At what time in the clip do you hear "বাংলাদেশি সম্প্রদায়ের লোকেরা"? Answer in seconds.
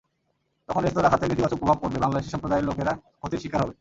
1.99-2.93